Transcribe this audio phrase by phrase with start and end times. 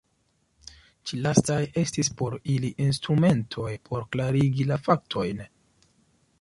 [1.09, 5.49] Ĉi lastaj estis por ili instrumentoj por klarigi la faktojn.